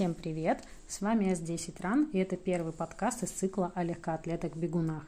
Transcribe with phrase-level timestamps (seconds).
[0.00, 0.64] Всем привет!
[0.88, 5.04] С вами С10 Ран, и это первый подкаст из цикла о легкоатлетах-бегунах.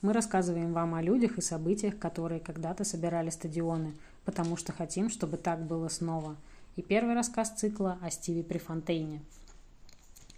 [0.00, 3.92] Мы рассказываем вам о людях и событиях, которые когда-то собирали стадионы,
[4.24, 6.36] потому что хотим, чтобы так было снова.
[6.76, 9.20] И первый рассказ цикла о Стиве Префонтейне.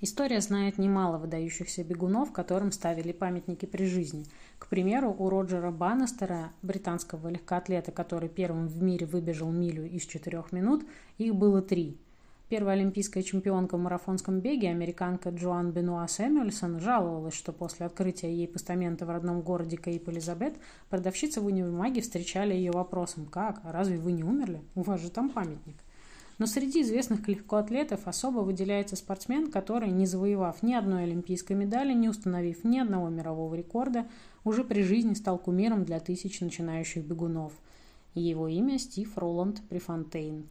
[0.01, 4.27] История знает немало выдающихся бегунов, которым ставили памятники при жизни.
[4.59, 10.51] К примеру, у Роджера Баннестера, британского легкоатлета, который первым в мире выбежал милю из четырех
[10.51, 10.85] минут,
[11.19, 11.97] их было три–
[12.53, 18.47] Первая олимпийская чемпионка в марафонском беге, американка Джоан Бенуа Сэмюэльсон, жаловалась, что после открытия ей
[18.47, 20.57] постамента в родном городе Кейп Элизабет
[20.91, 23.63] продавщицы в универмаге встречали ее вопросом «Как?
[23.65, 24.61] Разве вы не умерли?
[24.75, 25.77] У вас же там памятник».
[26.37, 32.11] Но среди известных легкоатлетов особо выделяется спортсмен, который, не завоевав ни одной олимпийской медали, не
[32.11, 34.07] установив ни одного мирового рекорда,
[34.45, 37.55] уже при жизни стал кумиром для тысяч начинающих бегунов.
[38.15, 40.45] Его имя Стив Роланд Префонтейн.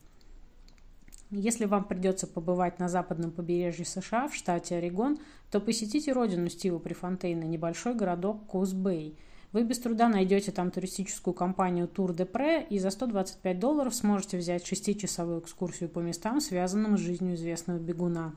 [1.32, 5.18] Если вам придется побывать на западном побережье США, в штате Орегон,
[5.50, 9.18] то посетите родину Стива Префонтейна, небольшой городок Коус-Бэй.
[9.54, 14.38] Вы без труда найдете там туристическую компанию Tour de Pre и за 125 долларов сможете
[14.38, 18.36] взять шестичасовую экскурсию по местам, связанным с жизнью известного бегуна.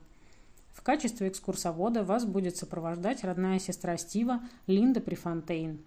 [0.72, 5.80] В качестве экскурсовода вас будет сопровождать родная сестра Стива Линда Префонтейн.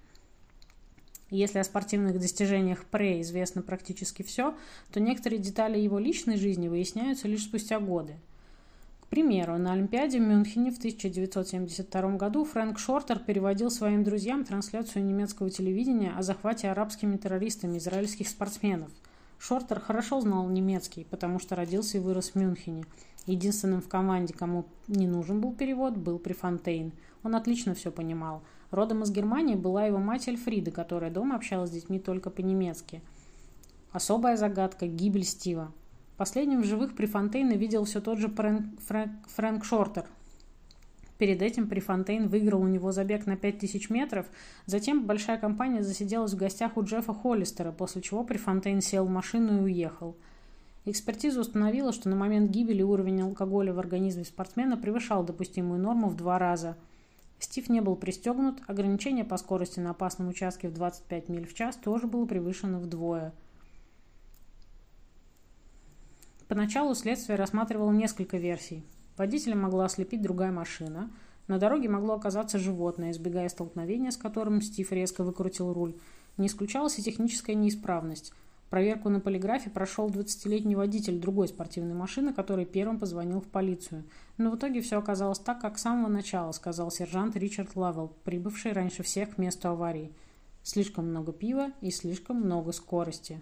[1.30, 4.56] Если о спортивных достижениях Пре известно практически все,
[4.92, 8.16] то некоторые детали его личной жизни выясняются лишь спустя годы.
[9.02, 15.04] К примеру, на Олимпиаде в Мюнхене в 1972 году Фрэнк Шортер переводил своим друзьям трансляцию
[15.04, 18.92] немецкого телевидения о захвате арабскими террористами израильских спортсменов.
[19.38, 22.86] Шортер хорошо знал немецкий, потому что родился и вырос в Мюнхене.
[23.26, 26.94] Единственным в команде, кому не нужен был перевод, был Префонтейн.
[27.24, 31.74] Он отлично все понимал– Родом из Германии была его мать Эльфрида, которая дома общалась с
[31.74, 33.02] детьми только по-немецки.
[33.92, 35.72] Особая загадка– гибель Стива.
[36.18, 38.66] Последним в живых Префонтейна видел все тот же Фрэнк,
[39.28, 40.06] Фрэнк Шортер.
[41.18, 44.26] Перед этим Префонтейн выиграл у него забег на 5000 метров,
[44.66, 49.60] затем большая компания засиделась в гостях у Джеффа Холлистера, после чего Префонтейн сел в машину
[49.60, 50.16] и уехал.
[50.86, 56.18] Экспертиза установила, что на момент гибели уровень алкоголя в организме спортсмена превышал допустимую норму в
[56.18, 56.76] два раза–
[57.40, 61.76] Стив не был пристегнут, ограничение по скорости на опасном участке в 25 миль в час
[61.76, 63.34] тоже было превышено вдвое.
[66.48, 68.84] Поначалу следствие рассматривало несколько версий.
[69.18, 71.12] Водителя могла ослепить другая машина,
[71.48, 75.96] на дороге могло оказаться животное, избегая столкновения, с которым Стив резко выкрутил руль.
[76.38, 78.34] Не исключалась и техническая неисправность–
[78.70, 84.04] Проверку на полиграфе прошел 20-летний водитель другой спортивной машины, который первым позвонил в полицию.
[84.38, 88.74] Но в итоге все оказалось так, как с самого начала, сказал сержант Ричард Лавелл, прибывший
[88.74, 90.12] раньше всех к месту аварии.
[90.64, 93.40] Слишком много пива и слишком много скорости.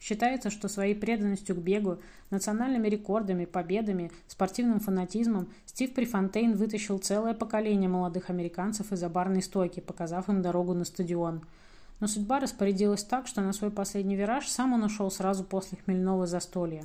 [0.00, 1.98] Считается, что своей преданностью к бегу,
[2.30, 9.78] национальными рекордами, победами, спортивным фанатизмом Стив Префонтейн вытащил целое поколение молодых американцев из-за барной стойки,
[9.78, 11.42] показав им дорогу на стадион–
[12.00, 16.26] но судьба распорядилась так, что на свой последний вираж сам он ушел сразу после хмельного
[16.26, 16.84] застолья.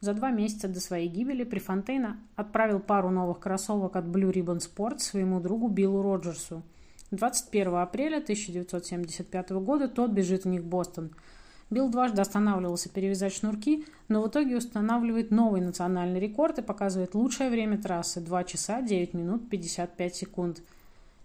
[0.00, 4.98] За два месяца до своей гибели Префонтейна отправил пару новых кроссовок от Blue Ribbon Sport
[4.98, 6.62] своему другу Биллу Роджерсу.
[7.12, 11.12] 21 апреля 1975 года тот бежит в них в Бостон.
[11.70, 17.48] Билл дважды останавливался перевязать шнурки, но в итоге устанавливает новый национальный рекорд и показывает лучшее
[17.48, 20.62] время трассы– 2 часа 9 минут 55 секунд–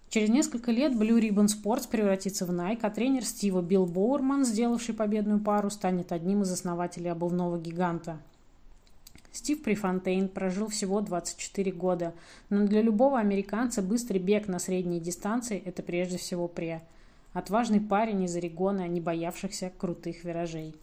[0.09, 4.95] Через несколько лет Blue Ribbon Sports превратится в Nike, а тренер Стива Билл Боурман, сделавший
[4.95, 8.17] победную пару, станет одним из основателей обувного гиганта.
[9.33, 12.13] Стив Префонтейн прожил всего 24 года,
[12.49, 16.81] но для любого американца быстрый бег на средней дистанции– это прежде всего пре.
[17.33, 20.73] Отважный парень из Орегона, не боявшихся крутых виражей.